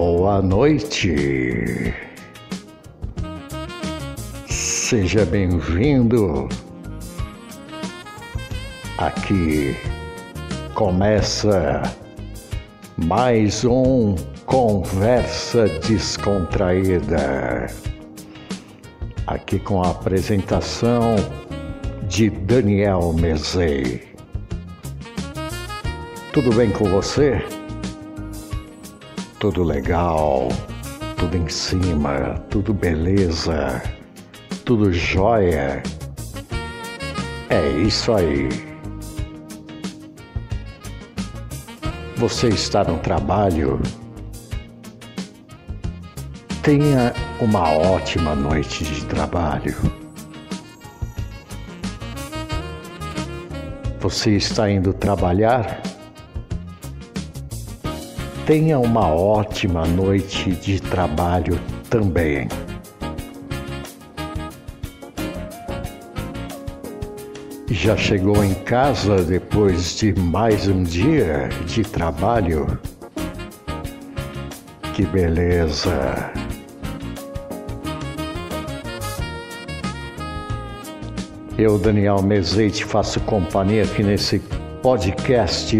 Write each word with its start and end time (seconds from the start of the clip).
Boa 0.00 0.40
noite. 0.40 1.92
Seja 4.46 5.24
bem-vindo. 5.24 6.48
Aqui 8.96 9.76
começa 10.72 11.82
mais 12.96 13.64
um 13.64 14.14
Conversa 14.46 15.66
Descontraída. 15.88 17.66
Aqui 19.26 19.58
com 19.58 19.82
a 19.82 19.90
apresentação 19.90 21.16
de 22.06 22.30
Daniel 22.30 23.12
Mezei. 23.14 24.06
Tudo 26.32 26.54
bem 26.54 26.70
com 26.70 26.84
você? 26.84 27.57
Tudo 29.38 29.62
legal, 29.62 30.48
tudo 31.16 31.36
em 31.36 31.48
cima, 31.48 32.34
tudo 32.50 32.74
beleza, 32.74 33.80
tudo 34.64 34.92
jóia. 34.92 35.80
É 37.48 37.68
isso 37.68 38.12
aí. 38.12 38.48
Você 42.16 42.48
está 42.48 42.82
no 42.82 42.98
trabalho? 42.98 43.80
Tenha 46.64 47.14
uma 47.40 47.70
ótima 47.70 48.34
noite 48.34 48.82
de 48.82 49.04
trabalho. 49.04 49.76
Você 54.00 54.32
está 54.36 54.68
indo 54.68 54.92
trabalhar? 54.92 55.80
Tenha 58.48 58.78
uma 58.78 59.06
ótima 59.08 59.86
noite 59.86 60.52
de 60.52 60.80
trabalho 60.80 61.60
também. 61.90 62.48
Já 67.70 67.94
chegou 67.94 68.42
em 68.42 68.54
casa 68.54 69.22
depois 69.22 69.98
de 69.98 70.18
mais 70.18 70.66
um 70.66 70.82
dia 70.82 71.50
de 71.66 71.82
trabalho? 71.82 72.80
Que 74.94 75.04
beleza! 75.04 76.32
Eu, 81.58 81.78
Daniel 81.78 82.22
Mezeite, 82.22 82.82
faço 82.82 83.20
companhia 83.20 83.82
aqui 83.82 84.02
nesse 84.02 84.38
podcast 84.82 85.76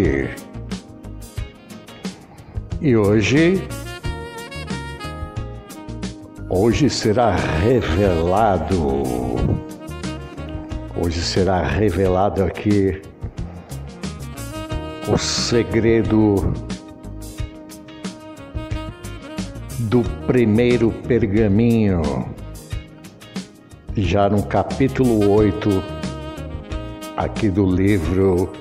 e 2.80 2.96
hoje, 2.96 3.66
hoje 6.48 6.88
será 6.88 7.34
revelado, 7.34 9.04
hoje 10.96 11.20
será 11.20 11.60
revelado 11.62 12.44
aqui 12.44 13.02
o 15.12 15.18
segredo 15.18 16.54
do 19.80 20.02
primeiro 20.26 20.92
pergaminho, 21.08 22.02
já 23.96 24.28
no 24.28 24.44
capítulo 24.44 25.28
8 25.32 25.82
aqui 27.16 27.48
do 27.48 27.66
livro 27.66 28.52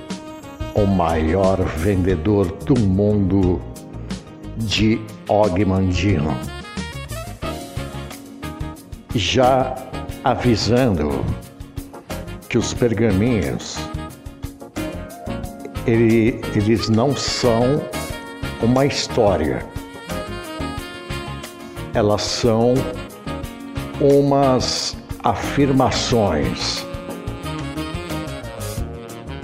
O 0.74 0.88
Maior 0.88 1.64
Vendedor 1.78 2.52
do 2.64 2.80
Mundo 2.80 3.67
de 4.58 5.00
Ogmandino. 5.28 6.36
Já 9.16 9.76
avisando 10.24 11.24
que 12.50 12.58
os 12.58 12.74
pergaminhos 12.74 13.78
ele, 15.88 16.42
eles 16.54 16.90
não 16.90 17.16
são 17.16 17.82
uma 18.62 18.86
história, 18.86 19.66
elas 21.94 22.22
são 22.24 22.74
umas 24.02 24.98
afirmações, 25.24 26.86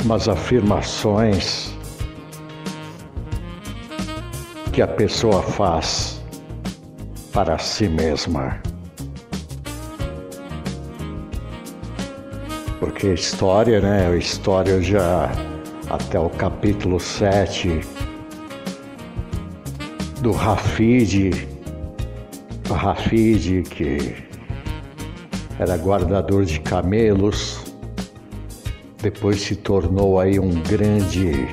umas 0.03 0.27
afirmações 0.27 1.62
que 4.73 4.81
a 4.81 4.87
pessoa 4.87 5.43
faz 5.43 6.19
para 7.31 7.59
si 7.59 7.87
mesma. 7.87 8.59
Porque 12.79 13.13
história, 13.13 13.79
né? 13.79 14.07
A 14.07 14.15
história 14.15 14.81
já 14.81 15.31
até 15.91 16.19
o 16.19 16.27
capítulo 16.27 16.99
7 16.99 17.81
do 20.21 20.31
Rafid, 20.31 21.47
Rafid 22.67 23.61
que 23.69 24.15
era 25.59 25.77
guardador 25.77 26.45
de 26.45 26.59
camelos, 26.59 27.63
depois 29.03 29.39
se 29.39 29.55
tornou 29.55 30.19
aí 30.19 30.39
um 30.39 30.49
grande 30.63 31.47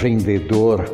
vendedor, 0.00 0.84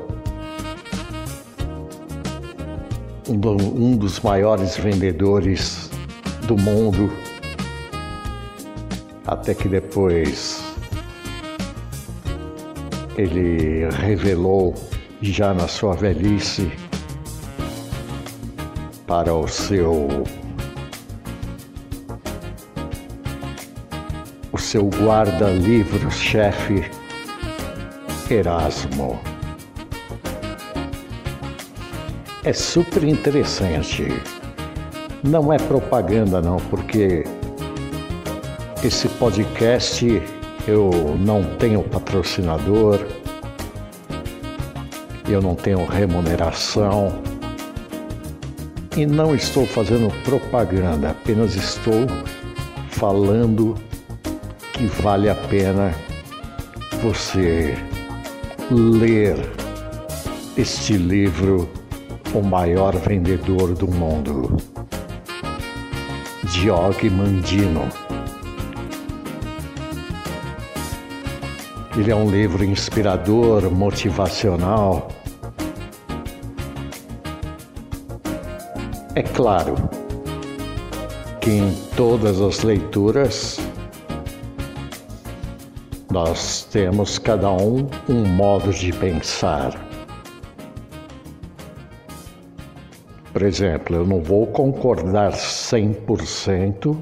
um 3.29 3.97
dos 3.97 4.19
maiores 4.19 4.77
vendedores 4.77 5.89
do 6.49 6.57
mundo, 6.57 7.09
até 9.25 9.55
que 9.55 9.69
depois 9.69 10.61
ele 13.17 13.89
revelou, 13.91 14.75
já 15.23 15.55
na 15.55 15.69
sua 15.69 15.95
velhice, 15.95 16.73
para 19.07 19.33
o 19.33 19.47
seu 19.47 20.09
o 24.53 24.59
seu 24.59 24.89
guarda-livros-chefe 24.89 27.06
Erasmo. 28.29 29.21
É 32.45 32.53
super 32.53 33.05
interessante. 33.05 34.09
Não 35.23 35.53
é 35.53 35.59
propaganda 35.59 36.41
não, 36.41 36.57
porque 36.57 37.25
esse 38.85 39.09
podcast 39.11 40.23
eu 40.67 40.91
não 41.21 41.45
tenho 41.57 41.83
patrocinador, 41.83 43.01
eu 45.29 45.41
não 45.41 45.55
tenho 45.55 45.85
remuneração 45.87 47.13
e 48.97 49.07
não 49.07 49.35
estou 49.35 49.67
fazendo 49.67 50.13
propaganda, 50.25 51.11
apenas 51.11 51.55
estou 51.55 52.07
falando 52.91 53.77
que 54.73 54.87
vale 54.87 55.29
a 55.29 55.35
pena 55.35 55.95
você 57.03 57.77
ler 58.71 59.37
este 60.57 60.97
livro, 60.97 61.69
O 62.35 62.43
Maior 62.43 62.97
Vendedor 62.97 63.75
do 63.75 63.87
Mundo, 63.87 64.57
de 66.45 66.71
Og 66.71 67.11
Mandino. 67.11 67.89
Ele 71.97 72.11
é 72.11 72.17
um 72.17 72.29
livro 72.29 72.65
inspirador, 72.65 73.71
motivacional. 73.71 75.09
É 79.15 79.23
claro 79.23 79.77
que 81.41 81.51
em 81.51 81.73
todas 81.97 82.41
as 82.41 82.63
leituras 82.63 83.59
nós 86.17 86.65
temos 86.73 87.19
cada 87.19 87.53
um 87.53 87.91
um 88.09 88.25
modo 88.25 88.73
de 88.73 88.91
pensar. 88.91 89.79
Por 93.35 93.43
exemplo, 93.43 93.97
eu 93.97 94.07
não 94.07 94.23
vou 94.23 94.47
concordar 94.47 95.33
100% 95.33 96.97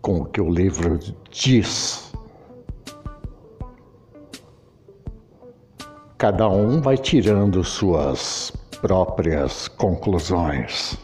com 0.00 0.20
o 0.20 0.24
que 0.26 0.40
o 0.40 0.48
livro 0.48 1.00
diz. 1.28 2.12
Cada 6.18 6.48
um 6.48 6.80
vai 6.80 6.96
tirando 6.96 7.64
suas 7.64 8.52
próprias 8.80 9.66
conclusões. 9.66 10.96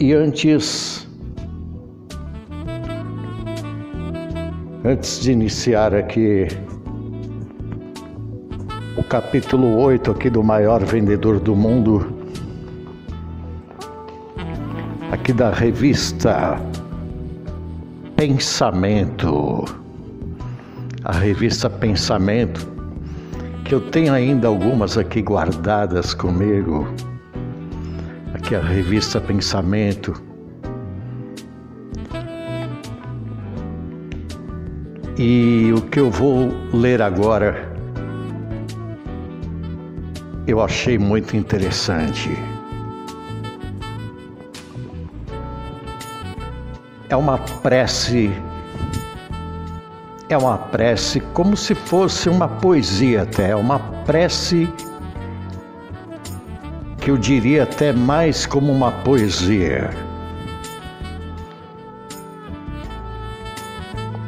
E 0.00 0.12
antes 0.12 1.08
Antes 4.82 5.20
de 5.20 5.32
iniciar 5.32 5.94
aqui 5.94 6.48
o 8.96 9.02
capítulo 9.02 9.76
8 9.76 10.10
aqui 10.10 10.30
do 10.30 10.42
maior 10.42 10.82
vendedor 10.82 11.38
do 11.38 11.54
mundo, 11.54 12.16
aqui 15.12 15.34
da 15.34 15.50
revista 15.50 16.58
Pensamento, 18.16 19.66
a 21.04 21.12
revista 21.12 21.68
Pensamento, 21.68 22.66
que 23.66 23.74
eu 23.74 23.82
tenho 23.82 24.14
ainda 24.14 24.48
algumas 24.48 24.96
aqui 24.96 25.20
guardadas 25.20 26.14
comigo, 26.14 26.88
aqui 28.32 28.54
a 28.54 28.62
revista 28.62 29.20
Pensamento 29.20 30.29
E 35.22 35.70
o 35.76 35.82
que 35.82 36.00
eu 36.00 36.10
vou 36.10 36.50
ler 36.72 37.02
agora 37.02 37.70
eu 40.46 40.62
achei 40.62 40.98
muito 40.98 41.36
interessante. 41.36 42.30
É 47.10 47.14
uma 47.14 47.36
prece, 47.36 48.32
é 50.30 50.38
uma 50.38 50.56
prece 50.56 51.20
como 51.34 51.54
se 51.54 51.74
fosse 51.74 52.30
uma 52.30 52.48
poesia 52.48 53.24
até, 53.24 53.50
é 53.50 53.56
uma 53.56 53.78
prece 54.06 54.72
que 56.98 57.10
eu 57.10 57.18
diria 57.18 57.64
até 57.64 57.92
mais 57.92 58.46
como 58.46 58.72
uma 58.72 58.90
poesia. 58.90 59.90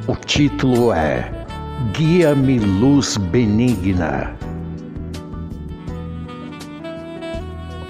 O 0.09 0.17
título 0.17 0.93
é 0.93 1.31
Guia-me 1.93 2.59
Luz 2.59 3.17
Benigna. 3.17 4.35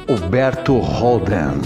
Huberto 0.07 0.79
Holden. 0.79 1.63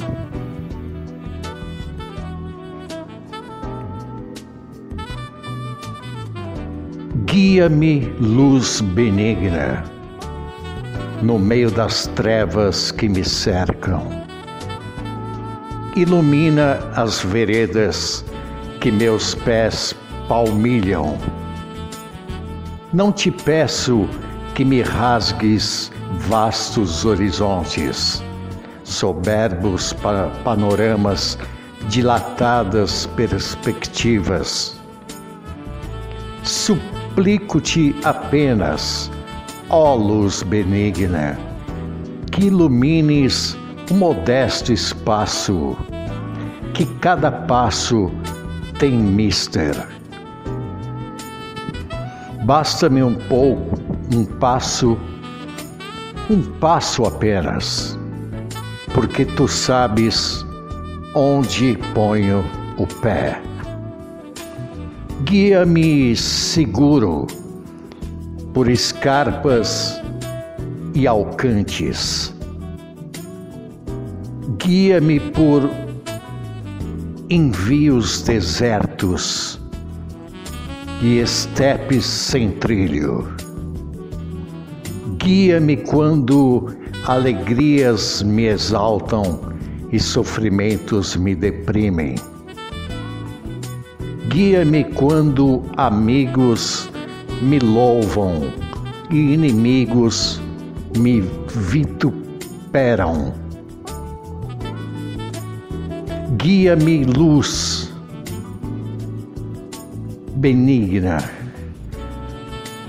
Guia-me, 7.24 8.14
luz 8.20 8.80
benigna, 8.80 9.82
no 11.22 11.40
meio 11.40 11.72
das 11.72 12.06
trevas 12.14 12.92
que 12.92 13.08
me 13.08 13.24
cercam. 13.24 14.02
Ilumina 15.96 16.78
as 16.94 17.20
veredas 17.24 18.24
que 18.80 18.92
meus 18.92 19.34
pés 19.34 19.94
palmilham. 20.28 21.18
Não 22.92 23.12
te 23.12 23.30
peço 23.30 24.08
que 24.54 24.64
me 24.64 24.82
rasgues 24.82 25.90
vastos 26.28 27.04
horizontes, 27.04 28.22
soberbos 28.84 29.94
panoramas, 30.44 31.38
dilatadas 31.88 33.06
perspectivas. 33.16 34.80
Suplico-te 36.42 37.94
apenas, 38.04 39.10
ó 39.68 39.94
luz 39.94 40.42
benigna, 40.42 41.38
que 42.30 42.46
ilumines 42.46 43.56
o 43.90 43.94
modesto 43.94 44.72
espaço, 44.72 45.76
que 46.72 46.86
cada 47.00 47.30
passo 47.30 48.10
tem 48.78 48.92
mister 48.92 49.95
Basta-me 52.46 53.02
um 53.02 53.16
pouco, 53.16 53.76
um 54.14 54.24
passo, 54.24 54.96
um 56.30 56.42
passo 56.60 57.04
apenas, 57.04 57.98
porque 58.94 59.24
tu 59.24 59.48
sabes 59.48 60.46
onde 61.12 61.76
ponho 61.92 62.44
o 62.78 62.86
pé. 63.02 63.42
Guia-me 65.24 66.14
seguro 66.14 67.26
por 68.54 68.70
escarpas 68.70 70.00
e 70.94 71.04
alcantes. 71.04 72.32
Guia-me 74.56 75.18
por 75.18 75.68
envios 77.28 78.22
desertos 78.22 79.65
e 81.02 81.18
estepes 81.18 82.04
sem 82.04 82.52
trilho. 82.52 83.28
Guia-me 85.18 85.76
quando 85.76 86.74
alegrias 87.06 88.22
me 88.22 88.46
exaltam 88.46 89.40
e 89.92 90.00
sofrimentos 90.00 91.16
me 91.16 91.34
deprimem. 91.34 92.14
Guia-me 94.28 94.84
quando 94.94 95.62
amigos 95.76 96.88
me 97.42 97.58
louvam 97.58 98.52
e 99.10 99.34
inimigos 99.34 100.40
me 100.98 101.22
vituperam. 101.70 103.34
Guia-me 106.36 107.04
luz 107.04 107.85
benigna, 110.36 111.18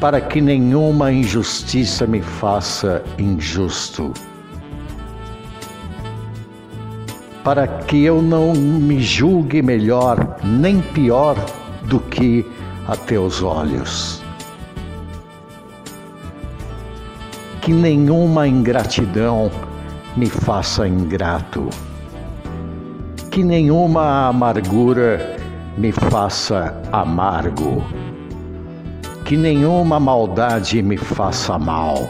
para 0.01 0.19
que 0.19 0.41
nenhuma 0.41 1.11
injustiça 1.11 2.05
me 2.05 2.21
faça 2.21 3.01
injusto, 3.17 4.13
para 7.45 7.65
que 7.65 8.03
eu 8.03 8.21
não 8.21 8.51
me 8.53 8.99
julgue 9.01 9.61
melhor 9.61 10.37
nem 10.43 10.81
pior 10.81 11.37
do 11.85 12.01
que 12.01 12.45
a 12.85 12.97
teus 12.97 13.41
olhos. 13.41 14.21
Que 17.61 17.71
nenhuma 17.71 18.45
ingratidão 18.45 19.49
me 20.17 20.25
faça 20.25 20.85
ingrato, 20.85 21.69
que 23.31 23.41
nenhuma 23.41 24.27
amargura 24.27 25.36
me 25.77 25.91
faça 25.91 26.81
amargo, 26.91 27.83
que 29.25 29.37
nenhuma 29.37 29.99
maldade 29.99 30.81
me 30.81 30.97
faça 30.97 31.59
mal, 31.59 32.09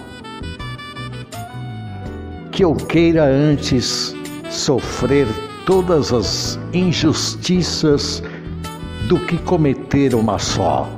que 2.51 2.63
eu 2.63 2.73
queira 2.73 3.25
antes 3.25 4.15
sofrer 4.49 5.27
todas 5.65 6.13
as 6.13 6.57
injustiças 6.73 8.23
do 9.09 9.19
que 9.19 9.37
cometer 9.39 10.15
uma 10.15 10.39
só. 10.39 10.89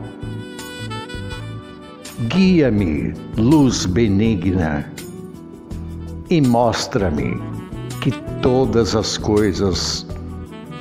Guia-me, 2.27 3.13
luz 3.35 3.87
benigna, 3.87 4.85
e 6.29 6.39
mostra-me 6.39 7.41
que 8.01 8.11
todas 8.41 8.95
as 8.95 9.17
coisas 9.17 10.05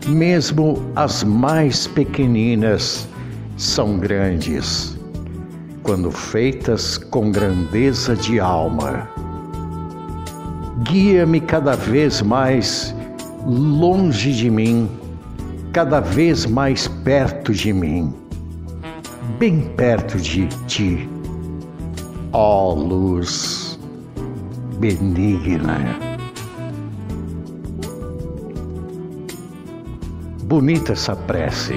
mesmo 0.08 0.82
as 0.96 1.22
mais 1.22 1.86
pequeninas 1.86 3.08
são 3.56 3.98
grandes, 3.98 4.98
quando 5.82 6.10
feitas 6.10 6.96
com 6.96 7.30
grandeza 7.30 8.16
de 8.16 8.40
alma. 8.40 9.08
Guia-me 10.84 11.40
cada 11.40 11.74
vez 11.74 12.22
mais 12.22 12.94
longe 13.46 14.32
de 14.32 14.50
mim, 14.50 14.88
cada 15.72 16.00
vez 16.00 16.46
mais 16.46 16.88
perto 16.88 17.52
de 17.52 17.72
mim, 17.72 18.14
bem 19.38 19.60
perto 19.76 20.18
de 20.18 20.46
ti, 20.66 21.08
ó 22.32 22.72
luz 22.72 23.78
benigna. 24.78 26.07
Bonita 30.48 30.92
essa 30.92 31.14
prece 31.14 31.74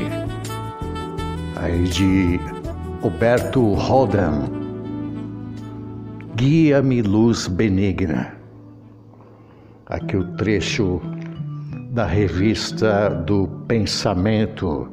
aí 1.58 1.84
de 1.90 2.40
Huberto 3.04 3.74
Rodan. 3.74 4.44
Guia-me, 6.38 7.02
luz 7.02 7.50
benigna. 7.50 8.34
Aqui 9.88 10.16
o 10.16 10.24
trecho 10.38 11.02
da 11.90 12.06
revista 12.06 13.10
do 13.10 13.46
Pensamento. 13.68 14.90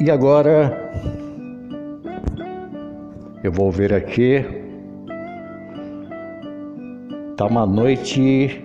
E 0.00 0.10
agora 0.10 0.90
eu 3.44 3.52
vou 3.52 3.70
ver 3.70 3.92
aqui 3.92 4.59
Tá 7.40 7.46
uma 7.46 7.64
noite 7.64 8.62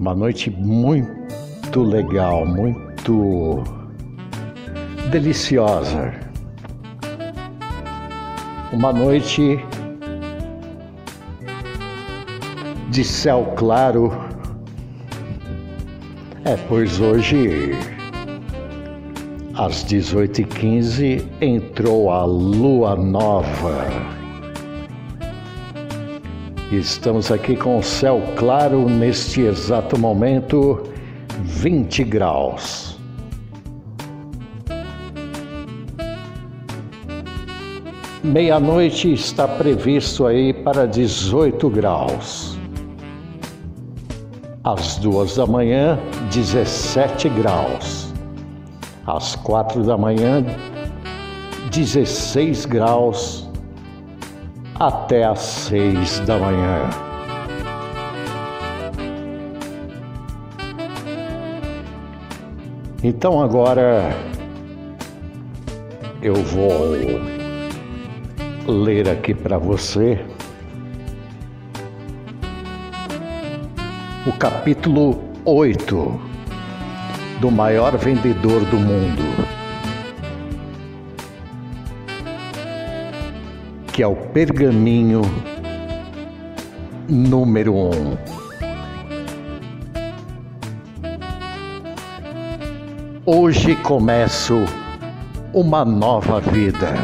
Uma 0.00 0.14
noite 0.14 0.50
muito 0.50 1.82
legal, 1.82 2.46
muito 2.46 3.62
deliciosa. 5.10 6.14
Uma 8.72 8.90
noite 8.90 9.58
de 12.90 13.04
céu 13.04 13.52
claro. 13.54 14.10
É, 16.46 16.56
pois 16.70 16.98
hoje, 16.98 17.72
às 19.54 19.84
18h15, 19.84 21.22
entrou 21.42 22.10
a 22.10 22.24
lua 22.24 22.96
nova. 22.96 24.17
Estamos 26.70 27.32
aqui 27.32 27.56
com 27.56 27.78
o 27.78 27.82
céu 27.82 28.22
claro 28.36 28.90
neste 28.90 29.40
exato 29.40 29.98
momento, 29.98 30.82
20 31.40 32.04
graus. 32.04 32.98
Meia-noite 38.22 39.10
está 39.14 39.48
previsto 39.48 40.26
aí 40.26 40.52
para 40.52 40.86
18 40.86 41.70
graus. 41.70 42.58
Às 44.62 44.96
duas 44.98 45.36
da 45.36 45.46
manhã, 45.46 45.98
17 46.30 47.30
graus. 47.30 48.12
Às 49.06 49.34
quatro 49.36 49.82
da 49.82 49.96
manhã, 49.96 50.44
16 51.70 52.66
graus 52.66 53.37
até 54.78 55.24
às 55.24 55.40
seis 55.40 56.20
da 56.20 56.38
manhã. 56.38 56.88
Então 63.02 63.40
agora 63.40 64.12
eu 66.20 66.34
vou 66.34 66.96
ler 68.66 69.08
aqui 69.08 69.34
para 69.34 69.56
você 69.56 70.18
o 74.26 74.32
capítulo 74.32 75.22
8 75.44 76.20
do 77.40 77.50
maior 77.50 77.96
vendedor 77.96 78.64
do 78.66 78.76
mundo. 78.76 79.47
Que 83.98 84.02
é 84.04 84.06
o 84.06 84.14
pergaminho 84.14 85.22
número 87.08 87.74
um. 87.74 88.16
Hoje 93.26 93.74
começo 93.74 94.54
uma 95.52 95.84
nova 95.84 96.40
vida. 96.40 96.94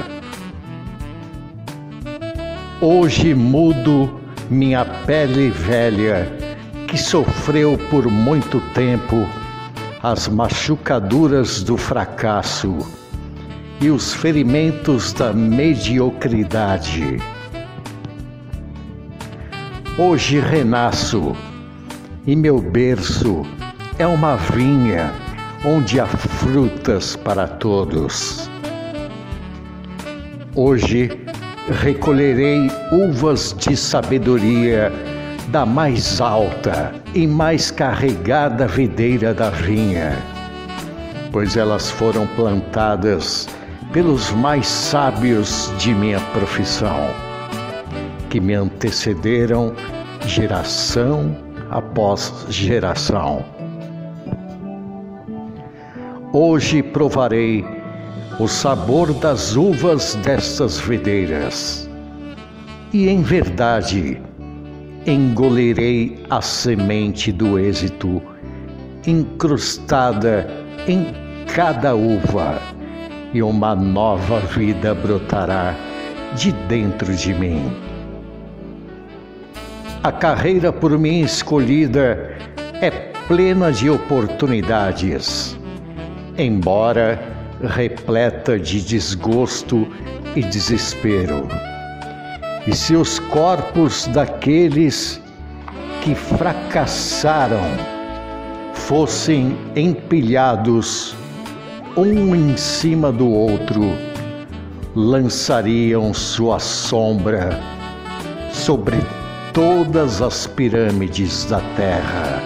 Hoje 2.81 3.35
mudo 3.35 4.21
minha 4.49 4.85
pele 4.85 5.51
velha 5.51 6.29
que 6.87 6.97
sofreu 6.97 7.77
por 7.91 8.07
muito 8.07 8.61
tempo 8.73 9.27
as 10.01 10.29
machucaduras 10.29 11.61
do 11.61 11.77
fracasso 11.77 13.04
e 13.81 13.91
os 13.91 14.15
ferimentos 14.15 15.13
da 15.13 15.33
mediocridade. 15.33 17.19
Hoje 19.99 20.41
renasço 20.41 21.37
e 22.27 22.35
meu 22.35 22.61
berço 22.61 23.43
é 23.99 24.07
uma 24.07 24.37
vinha 24.37 25.13
onde 25.65 26.01
há 26.01 26.07
frutas 26.07 27.17
para 27.17 27.47
todos. 27.47 28.51
Hoje 30.55 31.11
recolherei 31.83 32.71
uvas 32.93 33.55
de 33.59 33.77
sabedoria 33.77 34.93
da 35.49 35.65
mais 35.65 36.21
alta 36.21 36.93
e 37.15 37.27
mais 37.27 37.71
carregada 37.71 38.67
videira 38.67 39.33
da 39.33 39.51
vinha, 39.51 40.17
pois 41.33 41.57
elas 41.57 41.91
foram 41.91 42.27
plantadas 42.29 43.49
pelos 43.95 44.33
mais 44.33 44.67
sábios 44.67 45.73
de 45.79 45.95
minha 45.95 46.19
profissão, 46.33 47.07
que 48.29 48.41
me 48.41 48.53
antecederam 48.53 49.73
geração 50.27 51.37
após 51.71 52.45
geração. 52.49 53.45
Hoje 56.33 56.83
provarei 56.83 57.65
o 58.41 58.49
sabor 58.49 59.15
das 59.15 59.55
uvas 59.55 60.17
destas 60.25 60.81
videiras, 60.81 61.89
e 62.93 63.09
em 63.09 63.23
verdade 63.23 64.21
engolirei 65.07 66.19
a 66.31 66.43
semente 66.43 67.31
do 67.31 67.61
êxito 67.61 68.21
incrustada 69.07 70.49
em 70.89 71.15
cada 71.47 71.95
uva 71.95 72.74
e 73.35 73.43
uma 73.43 73.75
nova 73.75 74.39
vida 74.39 74.95
brotará 74.95 75.75
de 76.37 76.53
dentro 76.53 77.13
de 77.15 77.35
mim. 77.35 77.71
A 80.05 80.13
carreira 80.13 80.73
por 80.73 80.97
mim 80.97 81.23
escolhida 81.23 82.39
é 82.81 82.91
plena 83.27 83.73
de 83.73 83.91
oportunidades, 83.91 85.59
embora 86.39 87.21
repleta 87.61 88.59
de 88.59 88.81
desgosto 88.81 89.89
e 90.37 90.43
desespero. 90.43 91.49
E 92.67 92.75
se 92.75 92.95
os 92.95 93.19
corpos 93.19 94.07
daqueles 94.09 95.21
que 96.03 96.15
fracassaram 96.15 97.65
fossem 98.75 99.57
empilhados 99.75 101.17
um 101.97 102.35
em 102.35 102.57
cima 102.57 103.13
do 103.13 103.29
outro, 103.29 103.83
lançariam 104.97 106.13
sua 106.13 106.59
sombra 106.59 107.61
sobre 108.53 108.97
todas 109.53 110.21
as 110.21 110.47
pirâmides 110.47 111.45
da 111.45 111.61
terra. 111.77 112.43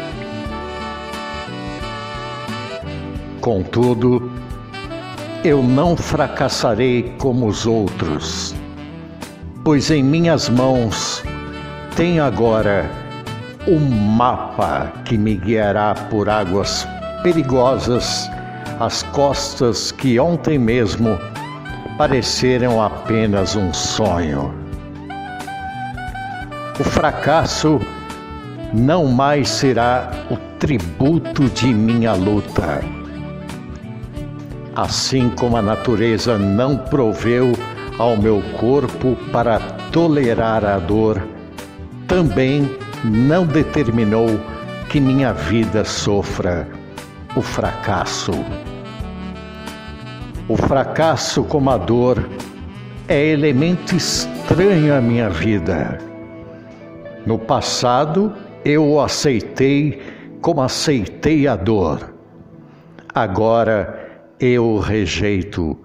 Contudo, 3.41 4.31
eu 5.43 5.63
não 5.63 5.97
fracassarei 5.97 7.15
como 7.17 7.47
os 7.47 7.65
outros, 7.65 8.55
pois 9.65 9.91
em 9.91 10.03
minhas 10.03 10.51
mãos 10.51 11.23
tenho 11.97 12.23
agora 12.23 12.91
um 13.67 13.79
mapa 13.79 14.93
que 15.07 15.17
me 15.17 15.37
guiará 15.37 15.95
por 15.95 16.29
águas 16.29 16.87
perigosas 17.23 18.29
as 18.81 19.03
costas 19.03 19.91
que 19.91 20.21
ontem 20.21 20.59
mesmo 20.59 21.19
pareceram 21.97 22.81
apenas 22.81 23.57
um 23.57 23.73
sonho. 23.73 24.55
O 26.79 26.85
fracasso 26.85 27.81
não 28.73 29.07
mais 29.07 29.49
será 29.49 30.11
o 30.31 30.37
tributo 30.59 31.49
de 31.49 31.75
minha 31.75 32.15
luta. 32.15 32.81
Assim 34.77 35.29
como 35.31 35.57
a 35.57 35.63
natureza 35.63 36.39
não 36.39 36.77
proveu 36.77 37.53
ao 37.99 38.17
meu 38.17 38.41
corpo 38.61 39.17
para 39.33 39.59
tolerar 39.91 40.65
a 40.65 40.79
dor, 40.79 41.21
também 42.07 42.71
não 43.03 43.45
determinou 43.45 44.39
que 44.89 45.01
minha 45.01 45.33
vida 45.33 45.85
sofra 45.85 46.78
o 47.39 47.43
fracasso. 47.43 48.33
O 50.49 50.57
fracasso 50.57 51.45
como 51.45 51.71
a 51.71 51.77
dor 51.77 52.29
é 53.07 53.27
elemento 53.27 53.95
estranho 53.95 54.93
à 54.93 55.01
minha 55.01 55.31
vida. 55.31 55.99
No 57.25 57.39
passado, 57.39 58.35
eu 58.65 58.85
o 58.85 59.01
aceitei 59.01 60.03
como 60.41 60.61
aceitei 60.61 61.47
a 61.47 61.55
dor. 61.55 62.13
Agora 63.15 64.25
eu 64.41 64.65
o 64.65 64.81
rejeito 64.81 65.79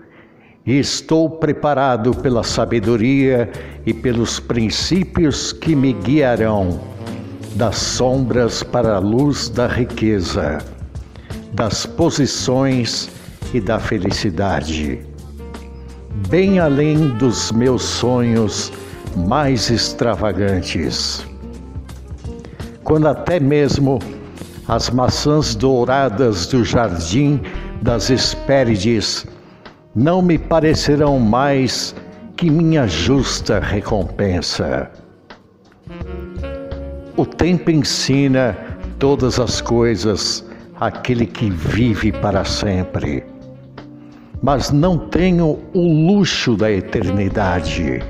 e 0.65 0.79
estou 0.79 1.29
preparado 1.29 2.15
pela 2.15 2.41
sabedoria 2.41 3.51
e 3.85 3.93
pelos 3.93 4.39
princípios 4.39 5.53
que 5.53 5.75
me 5.75 5.93
guiarão 5.93 6.79
das 7.55 7.77
sombras 7.77 8.63
para 8.63 8.95
a 8.95 8.99
luz 8.99 9.49
da 9.49 9.67
riqueza, 9.67 10.57
das 11.53 11.85
posições 11.85 13.09
e 13.53 13.61
da 13.61 13.79
felicidade, 13.79 14.99
bem 16.27 16.59
além 16.59 17.09
dos 17.09 17.51
meus 17.51 17.83
sonhos 17.83 18.71
mais 19.15 19.69
extravagantes. 19.69 21.25
Quando 22.83 23.07
até 23.07 23.39
mesmo 23.39 23.99
as 24.67 24.89
maçãs 24.89 25.55
douradas 25.55 26.47
do 26.47 26.63
jardim 26.63 27.39
das 27.81 28.09
Hespérides 28.09 29.25
não 29.95 30.21
me 30.21 30.39
parecerão 30.39 31.19
mais 31.19 31.95
que 32.35 32.49
minha 32.49 32.87
justa 32.87 33.59
recompensa. 33.59 34.89
O 37.15 37.25
tempo 37.25 37.69
ensina 37.69 38.57
todas 38.97 39.39
as 39.39 39.61
coisas 39.61 40.43
àquele 40.87 41.25
que 41.25 41.49
vive 41.49 42.11
para 42.11 42.43
sempre. 42.43 43.23
Mas 44.41 44.71
não 44.71 44.97
tenho 44.97 45.59
o 45.73 46.11
luxo 46.11 46.57
da 46.57 46.69
eternidade. 46.69 48.01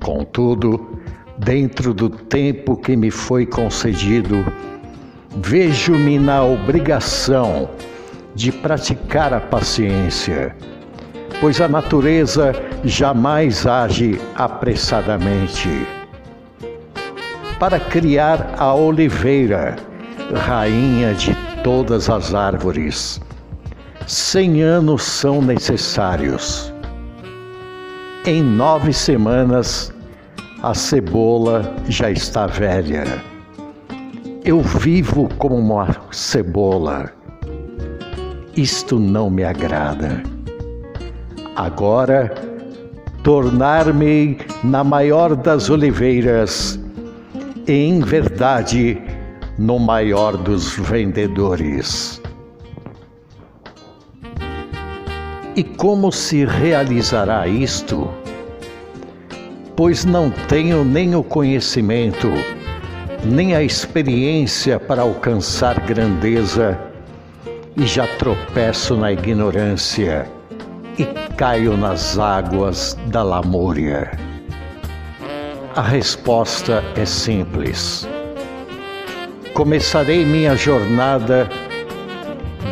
Contudo, 0.00 0.98
dentro 1.38 1.92
do 1.92 2.08
tempo 2.08 2.76
que 2.76 2.96
me 2.96 3.10
foi 3.10 3.44
concedido, 3.44 4.44
vejo-me 5.36 6.18
na 6.18 6.44
obrigação 6.44 7.68
de 8.34 8.52
praticar 8.52 9.34
a 9.34 9.40
paciência, 9.40 10.54
pois 11.40 11.60
a 11.60 11.68
natureza 11.68 12.52
jamais 12.84 13.66
age 13.66 14.20
apressadamente. 14.36 15.68
Para 17.58 17.78
criar 17.78 18.54
a 18.58 18.74
oliveira, 18.74 19.76
rainha 20.34 21.14
de 21.14 21.34
todas 21.62 22.08
as 22.08 22.34
árvores, 22.34 23.20
cem 24.06 24.62
anos 24.62 25.02
são 25.02 25.42
necessários. 25.42 26.72
Em 28.26 28.42
nove 28.42 28.92
semanas, 28.92 29.92
a 30.62 30.74
cebola 30.74 31.74
já 31.88 32.10
está 32.10 32.46
velha. 32.46 33.04
Eu 34.44 34.60
vivo 34.60 35.28
como 35.38 35.56
uma 35.56 35.88
cebola. 36.10 37.12
Isto 38.56 38.98
não 38.98 39.30
me 39.30 39.44
agrada. 39.44 40.22
Agora, 41.56 42.32
tornar-me 43.22 44.38
na 44.64 44.82
maior 44.82 45.36
das 45.36 45.70
oliveiras, 45.70 46.78
em 47.66 48.00
verdade, 48.00 49.00
no 49.58 49.78
maior 49.78 50.36
dos 50.36 50.76
vendedores. 50.76 52.20
E 55.54 55.62
como 55.62 56.10
se 56.10 56.46
realizará 56.46 57.46
isto? 57.46 58.08
Pois 59.76 60.04
não 60.04 60.30
tenho 60.48 60.84
nem 60.84 61.14
o 61.14 61.22
conhecimento, 61.22 62.28
nem 63.24 63.54
a 63.54 63.62
experiência 63.62 64.80
para 64.80 65.02
alcançar 65.02 65.78
grandeza, 65.80 66.78
e 67.76 67.86
já 67.86 68.06
tropeço 68.18 68.96
na 68.96 69.12
ignorância 69.12 70.26
e 70.98 71.04
caio 71.36 71.76
nas 71.76 72.18
águas 72.18 72.96
da 73.06 73.22
lamúria. 73.22 74.10
A 75.74 75.82
resposta 75.82 76.84
é 76.96 77.04
simples. 77.06 78.06
Começarei 79.54 80.24
minha 80.24 80.56
jornada 80.56 81.48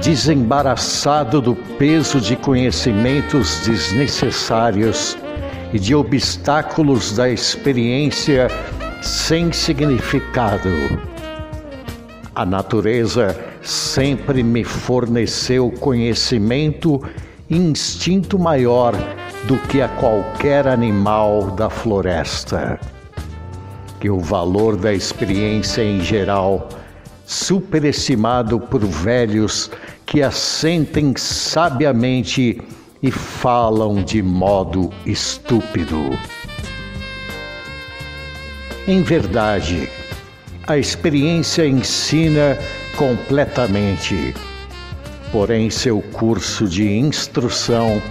desembaraçado 0.02 1.40
do 1.40 1.54
peso 1.54 2.18
de 2.20 2.36
conhecimentos 2.36 3.60
desnecessários 3.66 5.16
e 5.74 5.78
de 5.78 5.94
obstáculos 5.94 7.12
da 7.12 7.28
experiência 7.28 8.48
sem 9.02 9.52
significado. 9.52 10.70
A 12.34 12.46
natureza 12.46 13.36
sempre 13.60 14.42
me 14.42 14.64
forneceu 14.64 15.70
conhecimento 15.80 17.02
e 17.48 17.56
instinto 17.56 18.38
maior 18.38 18.94
do 19.44 19.58
que 19.68 19.82
a 19.82 19.88
qualquer 19.88 20.66
animal 20.66 21.50
da 21.50 21.68
floresta. 21.68 22.80
Que 24.00 24.08
o 24.08 24.18
valor 24.18 24.76
da 24.76 24.92
experiência 24.92 25.82
em 25.82 26.00
geral, 26.00 26.68
superestimado 27.26 28.58
por 28.58 28.84
velhos 28.84 29.70
que 30.06 30.22
assentem 30.22 31.14
sabiamente 31.16 32.60
e 33.02 33.10
falam 33.10 34.02
de 34.02 34.22
modo 34.22 34.90
estúpido. 35.06 36.18
Em 38.88 39.02
verdade, 39.02 39.88
a 40.66 40.78
experiência 40.78 41.66
ensina 41.66 42.58
completamente, 42.96 44.34
porém 45.30 45.70
seu 45.70 46.00
curso 46.12 46.66
de 46.66 46.90
instrução 46.90 48.02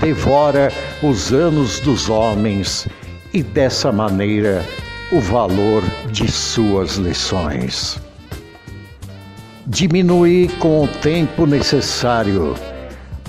devora 0.00 0.72
os 1.02 1.32
anos 1.32 1.80
dos 1.80 2.08
homens 2.08 2.88
e 3.32 3.42
dessa 3.42 3.92
maneira 3.92 4.64
o 5.12 5.20
valor 5.20 5.84
de 6.10 6.30
suas 6.30 6.96
lições. 6.96 8.00
Diminui 9.64 10.50
com 10.58 10.84
o 10.84 10.88
tempo 10.88 11.46
necessário 11.46 12.56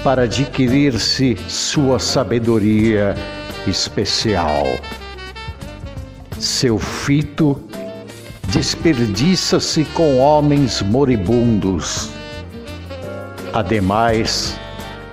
para 0.04 0.24
adquirir-se 0.24 1.38
sua 1.48 2.00
sabedoria 2.00 3.16
especial. 3.68 4.66
Seu 6.40 6.80
fito 6.80 7.62
desperdiça-se 8.50 9.86
com 9.86 10.18
homens 10.18 10.82
moribundos. 10.82 12.10
Ademais, 13.54 14.60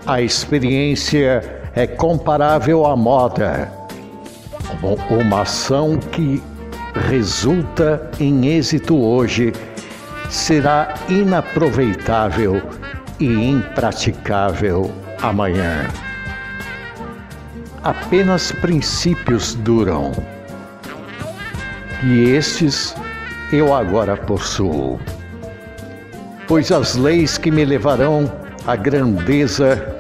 a 0.06 0.22
experiência 0.22 1.70
é 1.74 1.86
comparável 1.86 2.86
à 2.86 2.96
moda, 2.96 3.70
uma 5.10 5.42
ação 5.42 5.98
que 5.98 6.42
resulta 6.94 8.10
em 8.20 8.46
êxito 8.46 8.96
hoje 8.96 9.52
será 10.30 10.94
inaproveitável 11.08 12.62
e 13.20 13.26
impraticável 13.26 14.90
amanhã. 15.22 15.88
Apenas 17.82 18.50
princípios 18.50 19.54
duram, 19.54 20.12
e 22.02 22.30
estes 22.30 22.94
eu 23.52 23.74
agora 23.74 24.16
possuo. 24.16 24.98
Pois 26.48 26.72
as 26.72 26.94
leis 26.94 27.38
que 27.38 27.50
me 27.50 27.64
levarão 27.64 28.30
à 28.66 28.74
grandeza 28.74 29.96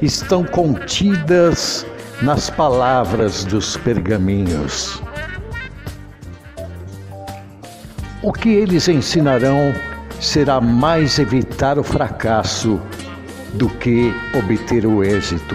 estão 0.00 0.44
contidas 0.44 1.86
nas 2.22 2.48
palavras 2.50 3.44
dos 3.44 3.76
pergaminhos. 3.76 5.03
O 8.24 8.32
que 8.32 8.48
eles 8.48 8.88
ensinarão 8.88 9.74
será 10.18 10.58
mais 10.58 11.18
evitar 11.18 11.78
o 11.78 11.84
fracasso 11.84 12.80
do 13.52 13.68
que 13.68 14.14
obter 14.32 14.86
o 14.86 15.04
êxito. 15.04 15.54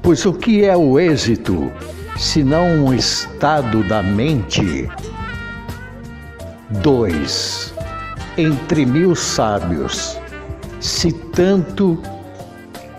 Pois 0.00 0.24
o 0.24 0.32
que 0.32 0.64
é 0.64 0.74
o 0.74 0.98
êxito 0.98 1.70
se 2.16 2.42
não 2.42 2.86
um 2.86 2.94
estado 2.94 3.84
da 3.84 4.02
mente? 4.02 4.88
2. 6.82 7.74
Entre 8.38 8.86
mil 8.86 9.14
sábios, 9.14 10.18
se 10.80 11.12
tanto 11.12 12.02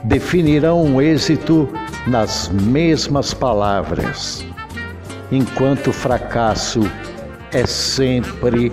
definirão 0.03 0.97
o 0.97 1.01
êxito 1.01 1.67
nas 2.05 2.49
mesmas 2.49 3.33
palavras, 3.33 4.45
enquanto 5.31 5.87
o 5.87 5.93
fracasso 5.93 6.79
é 7.53 7.67
sempre 7.67 8.71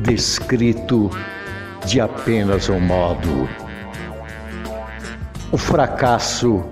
descrito 0.00 1.10
de 1.84 2.00
apenas 2.00 2.68
um 2.68 2.78
modo. 2.78 3.48
O 5.50 5.58
fracasso 5.58 6.64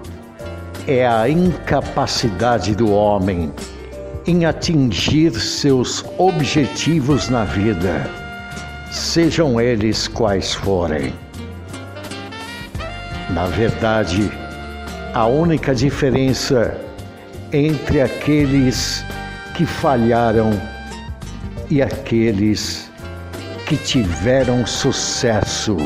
é 0.87 1.07
a 1.07 1.29
incapacidade 1.29 2.77
do 2.77 2.93
homem 2.93 3.53
em 4.25 4.45
atingir 4.47 5.33
seus 5.33 6.05
objetivos 6.17 7.29
na 7.29 7.45
vida, 7.45 8.09
sejam 8.93 9.61
eles 9.61 10.07
quais 10.07 10.55
forem. 10.55 11.13
Na 13.31 13.47
verdade, 13.47 14.31
a 15.13 15.27
única 15.27 15.75
diferença 15.75 16.79
entre 17.53 18.01
aqueles 18.01 19.05
que 19.55 19.67
falharam 19.67 20.78
e 21.71 21.83
aqueles 21.83 22.91
que 23.67 23.77
tiveram 23.77 24.67
sucesso 24.67 25.77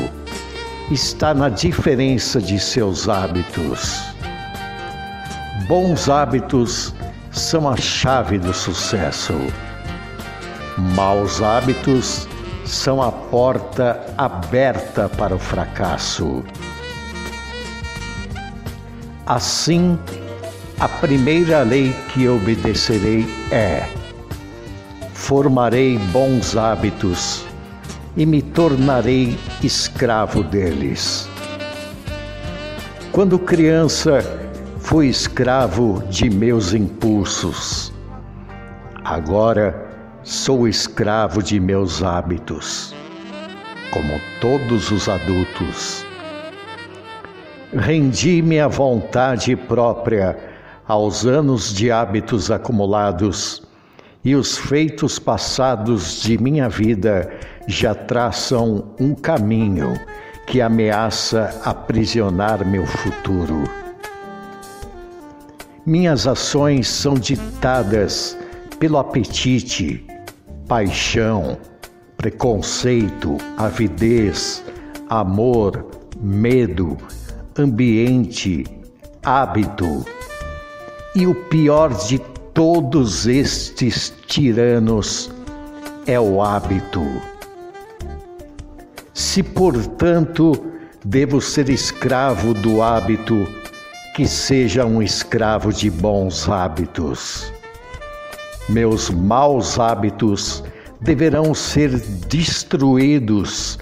está 0.89 1.33
na 1.33 1.49
diferença 1.49 2.41
de 2.41 2.59
seus 2.59 3.09
hábitos. 3.09 4.01
Bons 5.67 6.09
hábitos 6.09 6.93
são 7.31 7.67
a 7.67 7.75
chave 7.75 8.37
do 8.37 8.53
sucesso. 8.53 9.33
Maus 10.95 11.41
hábitos 11.41 12.27
são 12.65 13.01
a 13.01 13.11
porta 13.11 14.01
aberta 14.17 15.09
para 15.09 15.35
o 15.35 15.39
fracasso. 15.39 16.43
Assim, 19.25 19.97
a 20.79 20.87
primeira 20.87 21.61
lei 21.63 21.93
que 22.13 22.27
obedecerei 22.27 23.25
é: 23.51 23.87
formarei 25.23 25.97
bons 26.11 26.57
hábitos 26.57 27.45
e 28.17 28.25
me 28.25 28.41
tornarei 28.41 29.37
escravo 29.63 30.43
deles. 30.43 31.29
Quando 33.13 33.39
criança, 33.39 34.19
fui 34.79 35.07
escravo 35.07 36.03
de 36.09 36.29
meus 36.29 36.73
impulsos. 36.73 37.93
Agora 39.05 39.73
sou 40.23 40.67
escravo 40.67 41.41
de 41.41 41.57
meus 41.57 42.03
hábitos, 42.03 42.93
como 43.91 44.19
todos 44.41 44.91
os 44.91 45.07
adultos. 45.07 46.05
Rendi-me 47.73 48.59
à 48.59 48.67
vontade 48.67 49.55
própria 49.55 50.37
aos 50.85 51.25
anos 51.25 51.73
de 51.73 51.89
hábitos 51.89 52.51
acumulados 52.51 53.63
e 54.23 54.35
os 54.35 54.57
feitos 54.57 55.19
passados 55.19 56.21
de 56.21 56.37
minha 56.37 56.69
vida 56.69 57.29
já 57.67 57.93
traçam 57.93 58.93
um 58.99 59.13
caminho 59.13 59.93
que 60.47 60.61
ameaça 60.61 61.59
aprisionar 61.63 62.65
meu 62.65 62.85
futuro. 62.85 63.63
Minhas 65.85 66.25
ações 66.27 66.87
são 66.87 67.15
ditadas 67.15 68.37
pelo 68.79 68.97
apetite, 68.97 70.05
paixão, 70.67 71.57
preconceito, 72.15 73.37
avidez, 73.57 74.63
amor, 75.09 75.85
medo, 76.17 76.97
ambiente, 77.57 78.63
hábito. 79.23 80.05
E 81.15 81.27
o 81.27 81.35
pior 81.35 81.93
de 81.93 82.17
todos 82.53 83.25
estes 83.25 84.13
tiranos 84.27 85.31
é 86.05 86.19
o 86.19 86.41
hábito. 86.41 87.03
Se, 89.13 89.41
portanto, 89.41 90.53
devo 91.03 91.41
ser 91.41 91.69
escravo 91.69 92.53
do 92.53 92.81
hábito, 92.81 93.47
que 94.15 94.27
seja 94.27 94.85
um 94.85 95.01
escravo 95.01 95.73
de 95.73 95.89
bons 95.89 96.47
hábitos. 96.47 97.51
Meus 98.69 99.09
maus 99.09 99.79
hábitos 99.79 100.63
deverão 101.01 101.53
ser 101.55 101.89
destruídos 102.29 103.79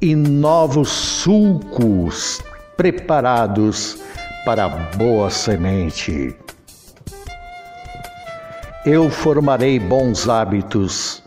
e 0.00 0.14
novos 0.14 0.88
sulcos 0.88 2.40
preparados 2.76 3.98
para 4.44 4.68
boa 4.68 5.28
semente. 5.28 6.41
Eu 8.84 9.08
formarei 9.08 9.78
bons 9.78 10.28
hábitos 10.28 11.22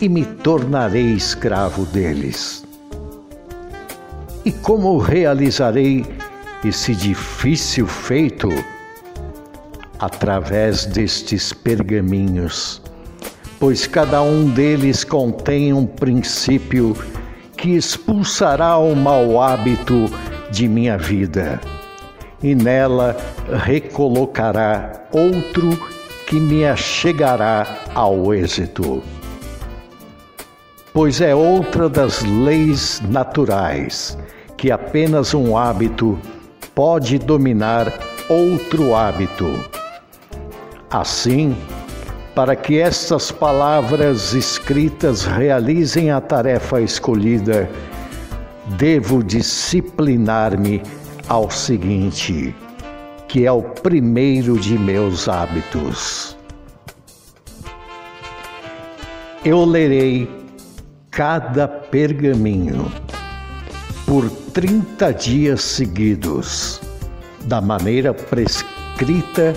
e 0.00 0.08
me 0.08 0.24
tornarei 0.24 1.12
escravo 1.12 1.84
deles. 1.84 2.64
E 4.42 4.50
como 4.50 4.96
realizarei 4.96 6.06
esse 6.64 6.94
difícil 6.94 7.86
feito? 7.86 8.48
Através 9.98 10.86
destes 10.86 11.52
pergaminhos, 11.52 12.80
pois 13.60 13.86
cada 13.86 14.22
um 14.22 14.48
deles 14.48 15.04
contém 15.04 15.74
um 15.74 15.84
princípio 15.84 16.96
que 17.54 17.76
expulsará 17.76 18.78
o 18.78 18.96
mau 18.96 19.42
hábito 19.42 20.06
de 20.50 20.66
minha 20.66 20.96
vida, 20.96 21.60
e 22.42 22.54
nela 22.54 23.14
recolocará 23.62 25.06
outro 25.12 25.97
que 26.28 26.38
me 26.38 26.66
achegará 26.66 27.66
ao 27.94 28.34
êxito. 28.34 29.02
Pois 30.92 31.22
é 31.22 31.34
outra 31.34 31.88
das 31.88 32.22
leis 32.22 33.00
naturais 33.08 34.18
que 34.54 34.70
apenas 34.70 35.32
um 35.32 35.56
hábito 35.56 36.18
pode 36.74 37.18
dominar 37.18 37.90
outro 38.28 38.94
hábito. 38.94 39.46
Assim, 40.90 41.56
para 42.34 42.54
que 42.54 42.78
estas 42.78 43.32
palavras 43.32 44.34
escritas 44.34 45.24
realizem 45.24 46.10
a 46.10 46.20
tarefa 46.20 46.82
escolhida, 46.82 47.70
devo 48.76 49.24
disciplinar-me 49.24 50.82
ao 51.26 51.50
seguinte 51.50 52.54
que 53.28 53.44
é 53.44 53.52
o 53.52 53.62
primeiro 53.62 54.58
de 54.58 54.78
meus 54.78 55.28
hábitos. 55.28 56.36
Eu 59.44 59.64
lerei 59.64 60.28
cada 61.10 61.68
pergaminho 61.68 62.90
por 64.06 64.28
30 64.30 65.12
dias 65.12 65.62
seguidos, 65.62 66.80
da 67.44 67.60
maneira 67.60 68.14
prescrita 68.14 69.54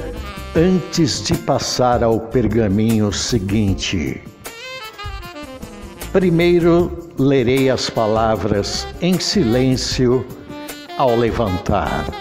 antes 0.56 1.24
de 1.24 1.34
passar 1.36 2.04
ao 2.04 2.20
pergaminho 2.20 3.12
seguinte. 3.14 4.22
Primeiro 6.12 7.10
lerei 7.18 7.70
as 7.70 7.90
palavras 7.90 8.86
em 9.02 9.18
silêncio 9.18 10.26
ao 10.98 11.16
levantar. 11.16 12.21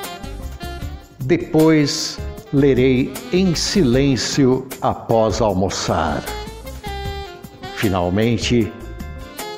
Depois 1.31 2.19
lerei 2.53 3.13
em 3.33 3.55
silêncio 3.55 4.67
após 4.83 5.41
almoçar. 5.41 6.25
Finalmente, 7.77 8.73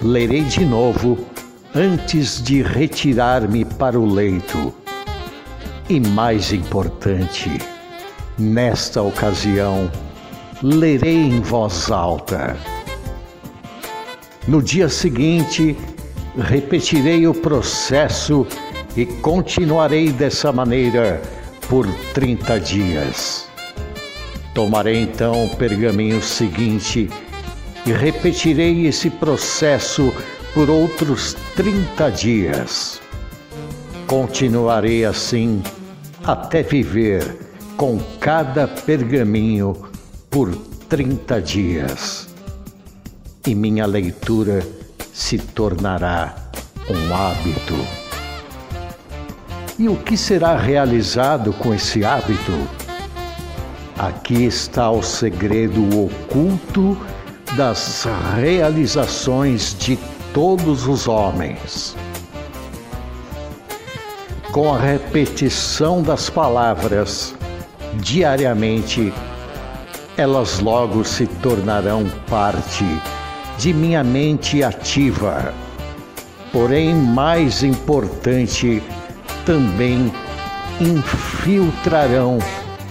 lerei 0.03 0.43
de 0.43 0.67
novo 0.67 1.17
antes 1.75 2.43
de 2.43 2.61
retirar-me 2.61 3.65
para 3.65 3.99
o 3.99 4.05
leito. 4.05 4.75
E 5.89 5.99
mais 5.99 6.53
importante, 6.53 7.51
nesta 8.39 9.01
ocasião, 9.01 9.91
lerei 10.63 11.23
em 11.23 11.41
voz 11.41 11.91
alta. 11.91 12.55
No 14.47 14.61
dia 14.61 14.91
seguinte, 14.91 15.75
repetirei 16.37 17.27
o 17.27 17.33
processo 17.33 18.47
e 18.95 19.07
continuarei 19.07 20.13
dessa 20.13 20.53
maneira 20.53 21.23
por 21.73 21.87
30 22.13 22.61
dias. 22.61 23.49
Tomarei 24.53 25.01
então 25.01 25.47
o 25.47 25.57
pergaminho 25.57 26.21
seguinte 26.21 27.09
e 27.87 27.93
repetirei 27.93 28.87
esse 28.87 29.09
processo 29.09 30.13
por 30.53 30.69
outros 30.69 31.35
30 31.57 32.11
dias. 32.11 33.01
Continuarei 34.07 35.07
assim 35.07 35.63
até 36.23 36.63
viver 36.63 37.39
com 37.79 37.99
cada 38.21 38.69
pergaminho 38.69 39.75
por 40.29 40.55
30 40.91 41.41
dias. 41.41 42.29
E 43.47 43.55
minha 43.55 43.87
leitura 43.87 44.63
se 45.11 45.39
tornará 45.39 46.37
um 46.91 47.15
hábito. 47.15 48.02
E 49.79 49.89
o 49.89 49.97
que 49.97 50.19
será 50.19 50.55
realizado 50.55 51.53
com 51.55 51.75
esse 51.75 52.05
hábito? 52.05 52.53
Aqui 53.99 54.45
está 54.45 54.91
o 54.91 55.03
segredo 55.03 55.83
oculto 56.05 56.97
das 57.57 58.07
realizações 58.37 59.75
de 59.79 59.99
todos 60.35 60.87
os 60.87 61.09
homens. 61.09 61.97
Com 64.53 64.75
a 64.75 64.79
repetição 64.79 66.03
das 66.03 66.29
palavras 66.29 67.35
diariamente, 67.95 69.13
elas 70.19 70.59
logo 70.61 71.03
se 71.03 71.27
tornarão 71.27 72.05
parte 72.29 72.85
de 73.57 73.73
minha 73.73 74.05
mente 74.05 74.63
ativa. 74.63 75.55
Porém, 76.53 76.95
mais 76.95 77.63
importante, 77.63 78.83
também 79.45 80.13
infiltrarão 80.81 82.39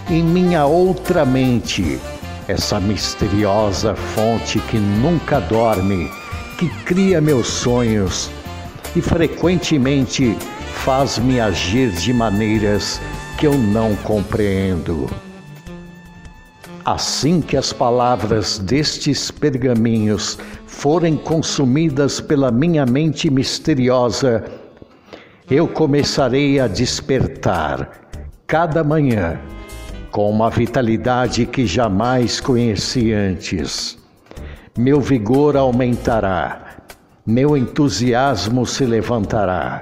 em 0.10 0.24
minha 0.24 0.66
outra 0.66 1.26
mente 1.26 2.00
essa 2.48 2.80
misteriosa 2.80 3.96
fonte 3.96 4.60
que 4.60 4.78
nunca 4.78 5.40
dorme, 5.40 6.12
que 6.58 6.68
cria 6.84 7.22
meus 7.22 7.48
sonhos 7.48 8.30
e 8.96 9.02
frequentemente 9.02 10.36
faz-me 10.84 11.40
agir 11.40 11.92
de 11.92 12.12
maneiras 12.12 13.00
que 13.38 13.48
eu 13.48 13.54
não 13.54 13.96
compreendo. 13.98 15.10
Assim 16.84 17.42
que 17.42 17.56
as 17.56 17.72
palavras 17.72 18.58
destes 18.58 19.30
pergaminhos 19.30 20.38
forem 20.66 21.16
consumidas 21.16 22.20
pela 22.20 22.52
minha 22.52 22.86
mente 22.86 23.30
misteriosa, 23.30 24.44
eu 25.52 25.68
começarei 25.68 26.62
a 26.62 26.68
despertar 26.68 28.08
cada 28.48 28.86
manhã 28.86 29.38
com 30.10 30.32
uma 30.32 30.50
vitalidade 30.50 31.46
que 31.46 31.66
jamais 31.66 32.40
conheci 32.40 33.12
antes. 33.12 33.98
Meu 34.78 35.02
vigor 35.02 35.58
aumentará, 35.58 36.78
meu 37.28 37.58
entusiasmo 37.58 38.66
se 38.66 38.86
levantará, 38.86 39.82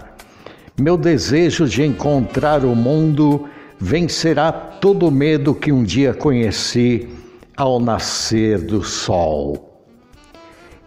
meu 0.75 0.97
desejo 0.97 1.67
de 1.67 1.83
encontrar 1.83 2.65
o 2.65 2.75
mundo 2.75 3.47
vencerá 3.79 4.51
todo 4.51 5.07
o 5.07 5.11
medo 5.11 5.53
que 5.53 5.71
um 5.71 5.83
dia 5.83 6.15
conheci 6.15 7.07
ao 7.55 7.79
nascer 7.79 8.57
do 8.57 8.83
sol. 8.83 9.85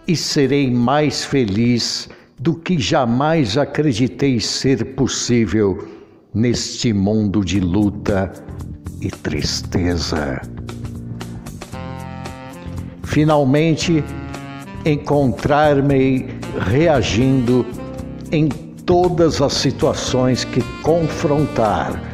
E 0.08 0.16
serei 0.16 0.72
mais 0.72 1.24
feliz 1.24 2.08
do 2.38 2.54
que 2.54 2.78
jamais 2.78 3.56
acreditei 3.56 4.40
ser 4.40 4.94
possível 4.94 5.88
neste 6.34 6.92
mundo 6.92 7.44
de 7.44 7.60
luta 7.60 8.32
e 9.00 9.08
tristeza. 9.10 10.40
Finalmente, 13.04 14.02
encontrar-me 14.84 16.26
reagindo 16.70 17.66
em 18.30 18.48
todas 18.48 19.40
as 19.40 19.52
situações 19.52 20.44
que 20.44 20.62
confrontar 20.82 22.12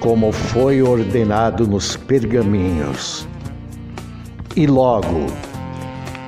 como 0.00 0.32
foi 0.32 0.82
ordenado 0.82 1.66
nos 1.66 1.96
pergaminhos. 1.96 3.26
E 4.54 4.66
logo, 4.66 5.26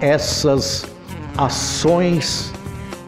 essas 0.01 0.87
ações 1.37 2.53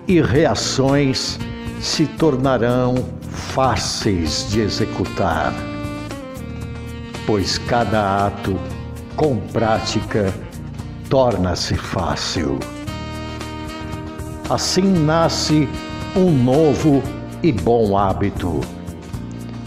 e 0.08 0.20
reações 0.20 1.38
se 1.80 2.06
tornarão 2.06 2.96
fáceis 3.30 4.48
de 4.50 4.60
executar, 4.60 5.52
pois 7.26 7.58
cada 7.58 8.26
ato 8.26 8.58
com 9.14 9.36
prática 9.36 10.34
torna-se 11.08 11.76
fácil. 11.76 12.58
Assim 14.50 14.82
nasce 15.04 15.68
um 16.16 16.30
novo 16.32 17.02
e 17.42 17.52
bom 17.52 17.96
hábito 17.96 18.60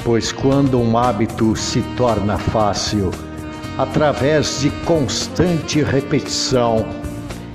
pois 0.03 0.31
quando 0.31 0.79
um 0.79 0.97
hábito 0.97 1.55
se 1.55 1.81
torna 1.95 2.37
fácil, 2.37 3.11
através 3.77 4.61
de 4.61 4.69
constante 4.85 5.81
repetição, 5.83 6.85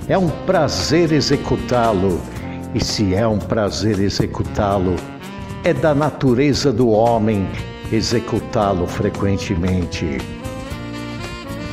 é 0.07 0.17
um 0.17 0.29
prazer 0.45 1.11
executá-lo, 1.11 2.21
e 2.77 2.83
se 2.83 3.15
é 3.15 3.27
um 3.27 3.39
prazer 3.39 3.99
executá-lo, 3.99 4.95
é 5.63 5.73
da 5.73 5.95
natureza 5.95 6.71
do 6.71 6.89
homem 6.89 7.47
executá-lo 7.91 8.85
frequentemente. 8.85 10.19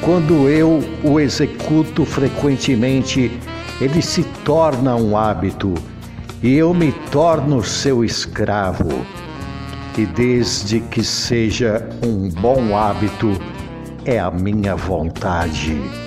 Quando 0.01 0.49
eu 0.49 0.83
o 1.05 1.21
executo 1.21 2.07
frequentemente, 2.07 3.31
ele 3.83 4.01
se 4.01 4.25
torna 4.47 4.97
um 4.97 5.15
hábito 5.15 5.75
e 6.43 6.55
eu 6.55 6.73
me 6.73 6.91
torno 7.13 7.63
seu 7.63 8.03
escravo 8.03 9.05
e 9.99 10.07
desde 10.07 10.81
que 10.81 11.05
seja 11.05 11.87
um 12.03 12.31
bom 12.31 12.75
hábito, 12.75 13.31
é 14.07 14.19
a 14.19 14.31
minha 14.31 14.75
vontade. 14.75 16.04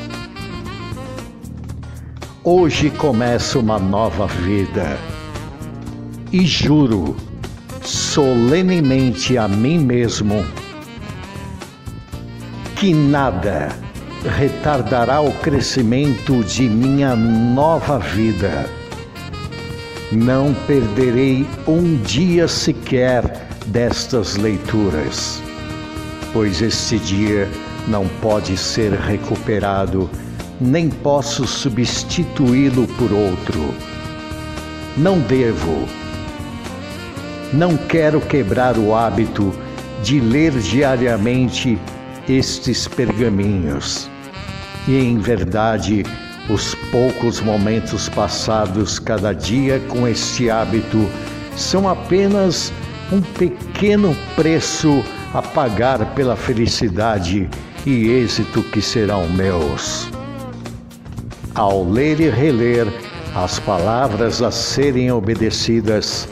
Hoje 2.50 2.90
começa 2.90 3.60
uma 3.60 3.78
nova 3.78 4.26
vida 4.26 4.98
e 6.32 6.46
juro 6.46 7.14
solenemente 7.82 9.38
a 9.38 9.50
mim 9.50 9.80
mesmo 9.80 10.46
que 12.78 12.94
nada 12.94 13.68
retardará 14.38 15.20
o 15.20 15.30
crescimento 15.40 16.42
de 16.46 16.70
minha 16.70 17.18
nova 17.18 18.00
vida. 18.00 18.66
Não 20.14 20.54
perderei 20.66 21.46
um 21.68 21.98
dia 21.98 22.48
sequer 22.48 23.46
destas 23.66 24.38
leituras, 24.38 25.44
pois 26.32 26.62
este 26.62 26.98
dia 26.98 27.46
não 27.90 28.08
pode 28.22 28.56
ser 28.56 28.94
recuperado, 28.94 30.10
nem 30.60 30.90
posso 30.90 31.46
substituí-lo 31.46 32.88
por 32.98 33.12
outro. 33.12 33.74
Não 34.98 35.20
devo, 35.20 35.88
não 37.54 37.78
quero 37.78 38.20
quebrar 38.20 38.78
o 38.78 38.94
hábito 38.94 39.54
de 40.04 40.20
ler 40.20 40.52
diariamente 40.52 41.78
estes 42.28 42.88
pergaminhos. 42.88 44.10
E 44.88 44.98
em 44.98 45.18
verdade, 45.18 46.04
os 46.50 46.76
poucos 46.92 47.40
momentos 47.42 48.10
passados 48.10 49.00
cada 49.00 49.34
dia 49.34 49.80
com 49.88 50.08
este 50.08 50.50
hábito 50.50 51.08
são 51.56 51.88
apenas 51.88 52.72
um 53.12 53.22
pequeno 53.22 54.16
preço 54.36 55.04
a 55.34 55.42
pagar 55.42 56.14
pela 56.14 56.36
felicidade 56.36 57.50
e 57.86 58.08
êxito 58.10 58.62
que 58.64 58.82
serão 58.82 59.28
meus. 59.30 60.17
Ao 61.58 61.84
ler 61.84 62.20
e 62.20 62.30
reler 62.30 62.86
as 63.34 63.58
palavras 63.58 64.44
a 64.44 64.52
serem 64.52 65.12
obedecidas, 65.12 66.30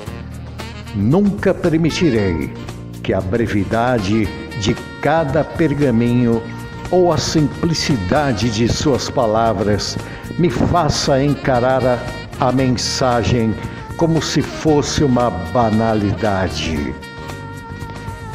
nunca 0.93 1.51
permitirei 1.51 2.53
que 3.01 3.11
a 3.11 3.19
brevidade 3.19 4.27
de 4.61 4.75
cada 5.01 5.43
pergaminho 5.43 6.43
ou 6.91 7.11
a 7.11 7.17
simplicidade 7.17 8.51
de 8.51 8.71
suas 8.71 9.09
palavras 9.09 9.97
me 10.37 10.51
faça 10.51 11.23
encarar 11.23 11.83
a, 11.83 11.99
a 12.39 12.51
mensagem 12.51 13.55
como 13.97 14.21
se 14.21 14.43
fosse 14.43 15.03
uma 15.03 15.31
banalidade. 15.31 16.93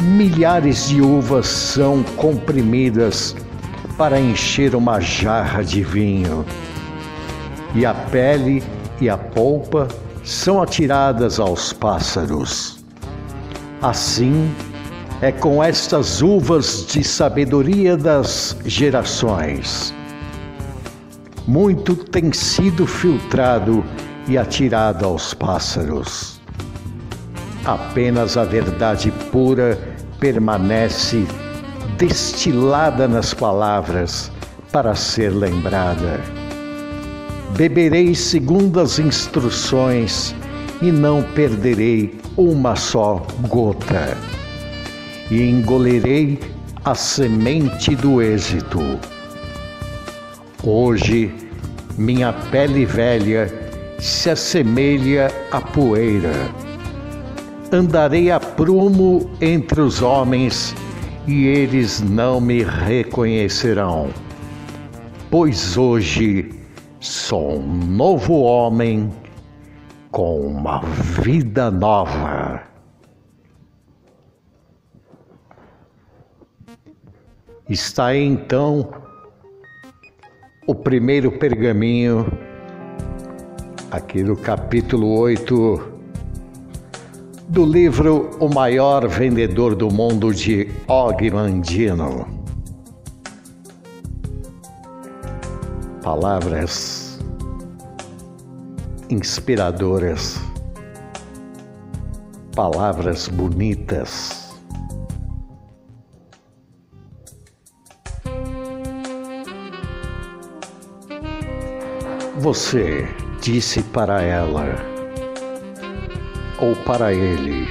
Milhares 0.01 0.89
de 0.89 1.01
uvas 1.01 1.47
são 1.47 2.03
comprimidas 2.17 3.37
para 3.97 4.21
encher 4.21 4.75
uma 4.75 4.99
jarra 4.99 5.63
de 5.63 5.85
vinho, 5.85 6.45
e 7.75 7.87
a 7.87 7.95
pele 7.95 8.63
e 9.01 9.09
a 9.09 9.17
polpa 9.17 9.89
são 10.25 10.63
atiradas 10.63 11.39
aos 11.39 11.73
pássaros. 11.73 12.85
Assim 13.81 14.53
é 15.23 15.31
com 15.31 15.63
estas 15.63 16.23
uvas 16.23 16.87
de 16.87 17.05
sabedoria 17.05 17.97
das 17.97 18.57
gerações. 18.65 19.95
Muito 21.47 21.95
tem 21.95 22.33
sido 22.33 22.87
filtrado 22.87 23.85
e 24.29 24.39
atirada 24.39 25.07
aos 25.07 25.35
pássaros. 25.35 26.41
Apenas 27.65 28.37
a 28.37 28.45
verdade 28.45 29.11
pura 29.31 29.79
permanece 30.19 31.27
destilada 31.99 33.07
nas 33.07 33.35
palavras 33.35 34.31
para 34.73 34.95
ser 34.95 35.31
lembrada. 35.31 36.40
Beberei 37.57 38.15
segundo 38.15 38.81
as 38.81 38.99
instruções 38.99 40.35
e 40.81 40.91
não 40.91 41.23
perderei 41.23 42.19
uma 42.37 42.77
só 42.77 43.27
gota. 43.49 44.17
E 45.31 45.43
engolirei 45.43 46.39
a 46.85 46.95
semente 46.95 47.95
do 47.95 48.23
êxito. 48.23 48.81
Hoje, 50.63 51.33
minha 51.99 52.33
pele 52.33 52.87
velha 52.87 53.53
se 53.99 54.31
assemelha 54.31 55.31
à 55.51 55.61
poeira. 55.61 56.33
Andarei 57.73 58.31
a 58.31 58.41
prumo 58.41 59.31
entre 59.41 59.81
os 59.81 60.01
homens 60.03 60.75
e 61.27 61.47
eles 61.47 62.01
não 62.01 62.41
me 62.41 62.63
reconhecerão, 62.63 64.09
pois 65.31 65.77
hoje 65.77 66.60
sou 67.01 67.59
um 67.59 67.67
novo 67.87 68.43
homem 68.43 69.11
com 70.11 70.41
uma 70.41 70.81
vida 71.23 71.71
nova. 71.71 72.63
Está 77.69 78.15
então 78.15 78.93
o 80.67 80.75
primeiro 80.75 81.33
pergaminho 81.33 82.31
aqui 83.91 84.23
no 84.23 84.37
capítulo 84.37 85.19
8 85.19 85.93
do 87.49 87.65
livro 87.65 88.31
O 88.39 88.49
Maior 88.49 89.09
Vendedor 89.09 89.75
do 89.75 89.91
Mundo 89.91 90.35
de 90.35 90.69
Og 90.87 91.31
Mandino. 91.31 92.40
Palavras 96.13 97.21
inspiradoras, 99.09 100.41
palavras 102.53 103.29
bonitas. 103.29 104.53
Você 112.39 113.09
disse 113.41 113.81
para 113.85 114.21
ela 114.21 114.67
ou 116.61 116.75
para 116.85 117.15
ele 117.15 117.69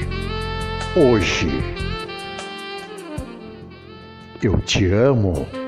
hoje: 0.95 1.49
Eu 4.41 4.61
te 4.61 4.85
amo. 4.85 5.58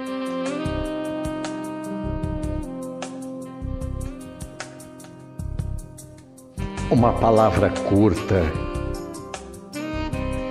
Uma 6.92 7.14
palavra 7.14 7.70
curta, 7.70 8.44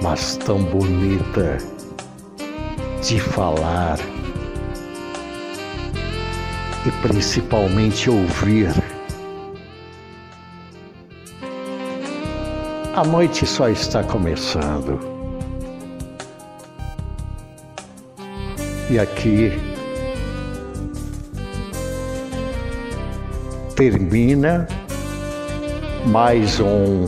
mas 0.02 0.38
tão 0.38 0.62
bonita 0.62 1.58
de 3.02 3.20
falar 3.20 3.98
e 6.86 6.90
principalmente 7.06 8.08
ouvir. 8.08 8.70
A 12.96 13.04
noite 13.04 13.44
só 13.44 13.68
está 13.68 14.02
começando. 14.02 14.98
E 18.88 18.98
aqui 18.98 19.52
termina 23.76 24.66
mais 26.10 26.58
um 26.58 27.06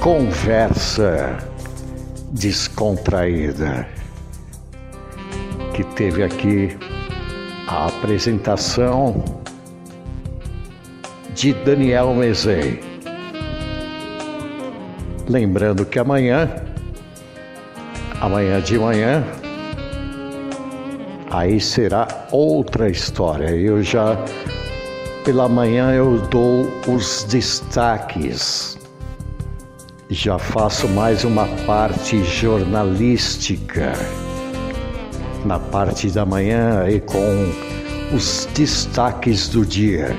conversa 0.00 1.36
descontraída 2.30 3.84
que 5.74 5.82
teve 5.96 6.22
aqui 6.22 6.78
a 7.66 7.86
apresentação 7.86 9.24
de 11.34 11.52
Daniel 11.52 12.14
Mezei. 12.14 12.80
Lembrando 15.28 15.84
que 15.84 15.98
amanhã, 15.98 16.48
amanhã 18.20 18.60
de 18.60 18.78
manhã, 18.78 19.24
aí 21.28 21.60
será 21.60 22.06
outra 22.30 22.88
história. 22.88 23.50
Eu 23.50 23.82
já 23.82 24.16
pela 25.26 25.48
manhã 25.48 25.90
eu 25.90 26.20
dou 26.28 26.70
os 26.86 27.24
destaques. 27.24 28.78
Já 30.08 30.38
faço 30.38 30.86
mais 30.86 31.24
uma 31.24 31.48
parte 31.66 32.22
jornalística 32.22 33.92
na 35.44 35.58
parte 35.58 36.12
da 36.12 36.24
manhã 36.24 36.88
e 36.88 37.00
com 37.00 37.52
os 38.14 38.48
destaques 38.54 39.48
do 39.48 39.66
dia. 39.66 40.16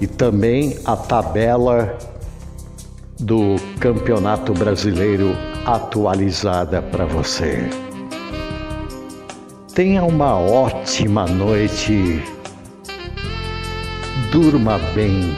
E 0.00 0.06
também 0.06 0.78
a 0.84 0.96
tabela 0.96 1.98
do 3.18 3.56
Campeonato 3.80 4.54
Brasileiro 4.54 5.36
atualizada 5.64 6.80
para 6.80 7.06
você. 7.06 7.68
Tenha 9.74 10.04
uma 10.04 10.38
ótima 10.38 11.26
noite 11.26 12.22
Durma 14.36 14.76
bem, 14.94 15.34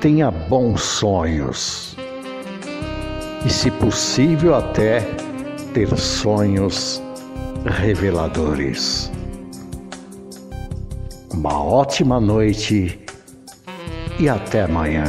tenha 0.00 0.32
bons 0.32 0.82
sonhos 0.82 1.96
e, 3.46 3.48
se 3.48 3.70
possível, 3.70 4.56
até 4.56 5.02
ter 5.72 5.96
sonhos 5.96 7.00
reveladores. 7.64 9.12
Uma 11.32 11.62
ótima 11.62 12.18
noite 12.18 12.98
e 14.18 14.28
até 14.28 14.62
amanhã. 14.62 15.04